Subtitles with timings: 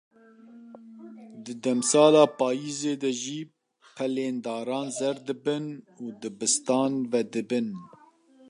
[1.43, 3.41] Di demsala payîzê de jî,
[3.95, 5.65] pelên daran zer dibin
[6.01, 7.67] û dibistan vedibin.